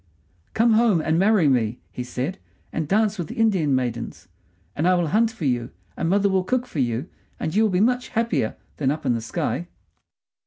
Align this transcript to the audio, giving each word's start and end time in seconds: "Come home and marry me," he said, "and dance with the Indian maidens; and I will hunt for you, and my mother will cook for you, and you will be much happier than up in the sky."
"Come 0.55 0.73
home 0.73 0.99
and 0.99 1.19
marry 1.19 1.47
me," 1.47 1.79
he 1.91 2.03
said, 2.03 2.39
"and 2.73 2.87
dance 2.87 3.19
with 3.19 3.27
the 3.27 3.35
Indian 3.35 3.75
maidens; 3.75 4.27
and 4.75 4.87
I 4.87 4.95
will 4.95 5.09
hunt 5.09 5.29
for 5.29 5.45
you, 5.45 5.69
and 5.95 6.09
my 6.09 6.15
mother 6.17 6.27
will 6.27 6.43
cook 6.43 6.65
for 6.65 6.79
you, 6.79 7.07
and 7.39 7.53
you 7.53 7.61
will 7.61 7.69
be 7.69 7.81
much 7.81 8.07
happier 8.07 8.55
than 8.77 8.89
up 8.89 9.05
in 9.05 9.13
the 9.13 9.21
sky." 9.21 9.67